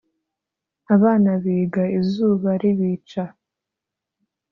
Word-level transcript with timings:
abana 0.95 1.29
biga 1.43 1.83
izuba 1.99 2.49
ribica 2.61 3.23